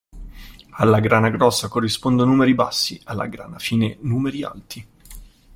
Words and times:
Alla 0.77 0.99
grana 0.99 1.29
grossa 1.29 1.67
corrispondono 1.67 2.31
numeri 2.31 2.55
bassi, 2.55 2.99
alla 3.03 3.27
grana 3.27 3.59
fine 3.59 3.99
numeri 4.01 4.41
alti. 4.43 4.87